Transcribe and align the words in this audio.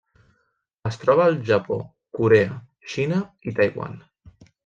Es 0.89 0.95
troba 1.01 1.27
al 1.31 1.37
Japó, 1.49 1.77
Corea, 2.19 2.57
Xina 2.95 3.21
i 3.51 3.57
Taiwan. 3.63 3.97